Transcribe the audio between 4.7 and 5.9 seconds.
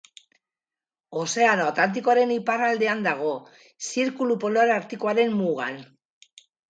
Artikoaren mugan.